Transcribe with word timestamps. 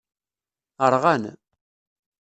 Rɣan. 0.93 1.23